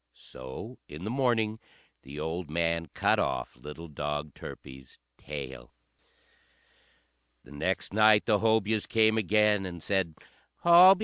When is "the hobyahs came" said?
8.25-9.15